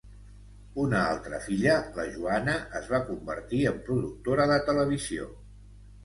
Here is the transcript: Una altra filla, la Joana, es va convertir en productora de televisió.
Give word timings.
Una 0.83 0.99
altra 1.07 1.41
filla, 1.47 1.73
la 1.97 2.05
Joana, 2.15 2.55
es 2.79 2.87
va 2.93 3.01
convertir 3.09 3.59
en 3.73 3.77
productora 3.91 4.47
de 4.53 4.57
televisió. 4.71 5.29